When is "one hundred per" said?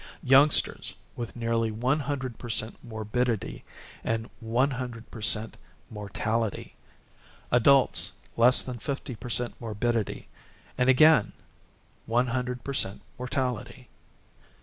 1.69-2.49, 4.39-5.21, 12.07-12.73